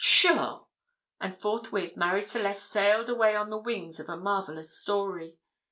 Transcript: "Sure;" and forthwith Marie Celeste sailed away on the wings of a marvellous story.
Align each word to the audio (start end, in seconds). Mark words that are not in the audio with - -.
"Sure;" 0.03 0.65
and 1.19 1.39
forthwith 1.39 1.95
Marie 1.95 2.23
Celeste 2.23 2.67
sailed 2.71 3.07
away 3.07 3.35
on 3.35 3.51
the 3.51 3.57
wings 3.59 3.99
of 3.99 4.09
a 4.09 4.17
marvellous 4.17 4.75
story. 4.81 5.37